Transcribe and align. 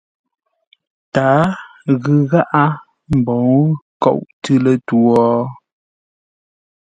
Tǎa 1.13 1.31
ghʉ 2.01 2.13
gháʼá 2.29 2.63
mboŋə́ 3.17 3.61
nkôʼ 3.95 4.19
tʉ̌ 4.41 4.55
lətwǒ? 4.63 4.99